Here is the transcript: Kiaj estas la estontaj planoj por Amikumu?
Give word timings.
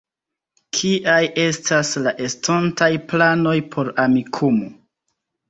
Kiaj 0.77 1.17
estas 1.43 1.91
la 2.07 2.13
estontaj 2.29 2.89
planoj 3.13 3.55
por 3.77 3.93
Amikumu? 4.07 4.73